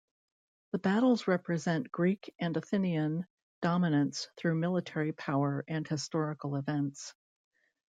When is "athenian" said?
2.57-3.27